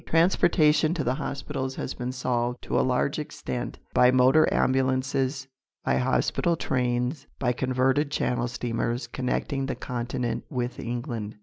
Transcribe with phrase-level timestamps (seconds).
[0.07, 5.45] Transportation to the hospitals has been solved, to a large extent, by motor ambulances,
[5.83, 11.35] by hospital trains, by converted channel steamers connecting the Continent with England.